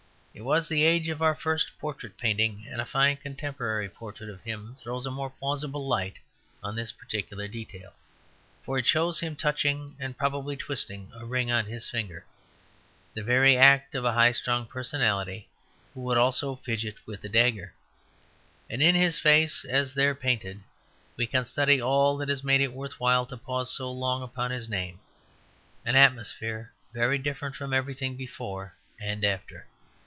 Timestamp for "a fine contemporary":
2.79-3.89